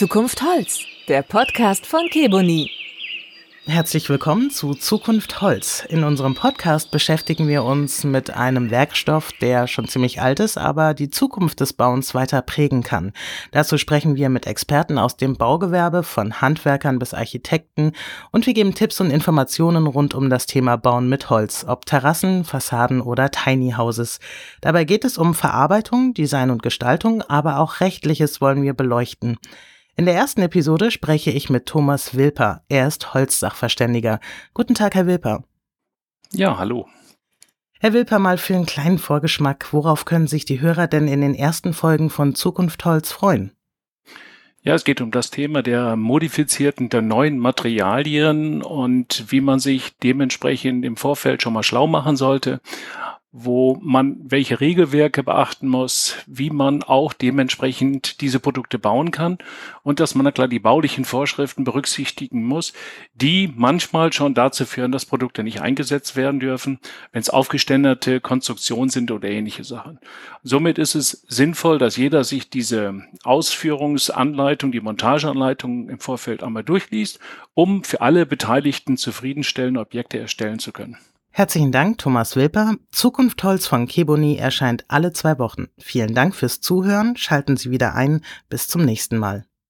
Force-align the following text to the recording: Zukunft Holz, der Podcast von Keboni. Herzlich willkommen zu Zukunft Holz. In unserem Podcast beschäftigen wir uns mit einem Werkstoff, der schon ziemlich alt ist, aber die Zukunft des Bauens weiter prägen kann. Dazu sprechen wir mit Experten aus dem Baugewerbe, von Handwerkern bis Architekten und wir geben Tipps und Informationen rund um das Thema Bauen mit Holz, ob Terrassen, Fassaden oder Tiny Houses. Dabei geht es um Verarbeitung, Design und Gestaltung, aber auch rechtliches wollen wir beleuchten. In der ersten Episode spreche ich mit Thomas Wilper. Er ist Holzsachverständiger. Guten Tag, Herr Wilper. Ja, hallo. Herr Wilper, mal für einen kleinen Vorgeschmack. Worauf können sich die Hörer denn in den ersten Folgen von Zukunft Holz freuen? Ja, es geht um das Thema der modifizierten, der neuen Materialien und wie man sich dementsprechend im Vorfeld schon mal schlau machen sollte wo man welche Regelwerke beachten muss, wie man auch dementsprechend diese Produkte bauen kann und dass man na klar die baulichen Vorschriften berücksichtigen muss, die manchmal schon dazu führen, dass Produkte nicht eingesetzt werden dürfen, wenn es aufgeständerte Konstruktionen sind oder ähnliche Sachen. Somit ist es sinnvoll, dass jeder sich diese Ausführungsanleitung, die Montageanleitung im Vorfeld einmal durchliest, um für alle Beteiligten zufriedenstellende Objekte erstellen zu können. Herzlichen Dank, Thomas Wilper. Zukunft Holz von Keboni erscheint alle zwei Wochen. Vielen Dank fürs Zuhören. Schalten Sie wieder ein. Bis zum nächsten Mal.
Zukunft 0.00 0.40
Holz, 0.40 0.86
der 1.08 1.20
Podcast 1.20 1.84
von 1.84 2.08
Keboni. 2.08 2.70
Herzlich 3.66 4.08
willkommen 4.08 4.50
zu 4.50 4.72
Zukunft 4.72 5.42
Holz. 5.42 5.84
In 5.90 6.04
unserem 6.04 6.34
Podcast 6.34 6.90
beschäftigen 6.90 7.48
wir 7.48 7.64
uns 7.64 8.02
mit 8.02 8.30
einem 8.30 8.70
Werkstoff, 8.70 9.30
der 9.42 9.66
schon 9.66 9.88
ziemlich 9.88 10.22
alt 10.22 10.40
ist, 10.40 10.56
aber 10.56 10.94
die 10.94 11.10
Zukunft 11.10 11.60
des 11.60 11.74
Bauens 11.74 12.14
weiter 12.14 12.40
prägen 12.40 12.82
kann. 12.82 13.12
Dazu 13.50 13.76
sprechen 13.76 14.16
wir 14.16 14.30
mit 14.30 14.46
Experten 14.46 14.96
aus 14.96 15.18
dem 15.18 15.36
Baugewerbe, 15.36 16.02
von 16.02 16.40
Handwerkern 16.40 16.98
bis 16.98 17.12
Architekten 17.12 17.92
und 18.30 18.46
wir 18.46 18.54
geben 18.54 18.74
Tipps 18.74 19.02
und 19.02 19.10
Informationen 19.10 19.86
rund 19.86 20.14
um 20.14 20.30
das 20.30 20.46
Thema 20.46 20.76
Bauen 20.76 21.10
mit 21.10 21.28
Holz, 21.28 21.66
ob 21.68 21.84
Terrassen, 21.84 22.44
Fassaden 22.44 23.02
oder 23.02 23.30
Tiny 23.30 23.72
Houses. 23.76 24.18
Dabei 24.62 24.84
geht 24.84 25.04
es 25.04 25.18
um 25.18 25.34
Verarbeitung, 25.34 26.14
Design 26.14 26.48
und 26.48 26.62
Gestaltung, 26.62 27.20
aber 27.20 27.58
auch 27.58 27.80
rechtliches 27.80 28.40
wollen 28.40 28.62
wir 28.62 28.72
beleuchten. 28.72 29.36
In 30.00 30.06
der 30.06 30.14
ersten 30.14 30.40
Episode 30.40 30.90
spreche 30.90 31.30
ich 31.30 31.50
mit 31.50 31.66
Thomas 31.66 32.14
Wilper. 32.14 32.62
Er 32.70 32.88
ist 32.88 33.12
Holzsachverständiger. 33.12 34.18
Guten 34.54 34.74
Tag, 34.74 34.94
Herr 34.94 35.06
Wilper. 35.06 35.44
Ja, 36.32 36.56
hallo. 36.56 36.88
Herr 37.80 37.92
Wilper, 37.92 38.18
mal 38.18 38.38
für 38.38 38.54
einen 38.54 38.64
kleinen 38.64 38.96
Vorgeschmack. 38.96 39.74
Worauf 39.74 40.06
können 40.06 40.26
sich 40.26 40.46
die 40.46 40.62
Hörer 40.62 40.86
denn 40.86 41.06
in 41.06 41.20
den 41.20 41.34
ersten 41.34 41.74
Folgen 41.74 42.08
von 42.08 42.34
Zukunft 42.34 42.82
Holz 42.86 43.12
freuen? 43.12 43.52
Ja, 44.62 44.72
es 44.72 44.84
geht 44.84 45.02
um 45.02 45.10
das 45.10 45.30
Thema 45.30 45.62
der 45.62 45.96
modifizierten, 45.96 46.88
der 46.88 47.02
neuen 47.02 47.38
Materialien 47.38 48.62
und 48.62 49.26
wie 49.30 49.42
man 49.42 49.60
sich 49.60 49.98
dementsprechend 49.98 50.82
im 50.86 50.96
Vorfeld 50.96 51.42
schon 51.42 51.52
mal 51.52 51.62
schlau 51.62 51.86
machen 51.86 52.16
sollte 52.16 52.62
wo 53.32 53.78
man 53.80 54.16
welche 54.24 54.60
Regelwerke 54.60 55.22
beachten 55.22 55.68
muss, 55.68 56.16
wie 56.26 56.50
man 56.50 56.82
auch 56.82 57.12
dementsprechend 57.12 58.20
diese 58.20 58.40
Produkte 58.40 58.76
bauen 58.78 59.12
kann 59.12 59.38
und 59.84 60.00
dass 60.00 60.16
man 60.16 60.24
na 60.24 60.32
klar 60.32 60.48
die 60.48 60.58
baulichen 60.58 61.04
Vorschriften 61.04 61.62
berücksichtigen 61.62 62.44
muss, 62.44 62.72
die 63.14 63.52
manchmal 63.54 64.12
schon 64.12 64.34
dazu 64.34 64.64
führen, 64.64 64.90
dass 64.90 65.06
Produkte 65.06 65.44
nicht 65.44 65.60
eingesetzt 65.60 66.16
werden 66.16 66.40
dürfen, 66.40 66.80
wenn 67.12 67.20
es 67.20 67.30
aufgeständerte 67.30 68.20
Konstruktionen 68.20 68.90
sind 68.90 69.12
oder 69.12 69.28
ähnliche 69.28 69.62
Sachen. 69.62 70.00
Somit 70.42 70.78
ist 70.78 70.96
es 70.96 71.24
sinnvoll, 71.28 71.78
dass 71.78 71.96
jeder 71.96 72.24
sich 72.24 72.50
diese 72.50 73.04
Ausführungsanleitung, 73.22 74.72
die 74.72 74.80
Montageanleitung 74.80 75.88
im 75.88 76.00
Vorfeld 76.00 76.42
einmal 76.42 76.64
durchliest, 76.64 77.20
um 77.54 77.84
für 77.84 78.00
alle 78.00 78.26
Beteiligten 78.26 78.96
zufriedenstellende 78.96 79.78
Objekte 79.78 80.18
erstellen 80.18 80.58
zu 80.58 80.72
können. 80.72 80.96
Herzlichen 81.40 81.72
Dank, 81.72 81.96
Thomas 81.96 82.36
Wilper. 82.36 82.74
Zukunft 82.92 83.42
Holz 83.44 83.66
von 83.66 83.88
Keboni 83.88 84.36
erscheint 84.36 84.84
alle 84.88 85.14
zwei 85.14 85.38
Wochen. 85.38 85.68
Vielen 85.78 86.14
Dank 86.14 86.34
fürs 86.34 86.60
Zuhören. 86.60 87.16
Schalten 87.16 87.56
Sie 87.56 87.70
wieder 87.70 87.94
ein. 87.94 88.20
Bis 88.50 88.68
zum 88.68 88.84
nächsten 88.84 89.16
Mal. 89.16 89.46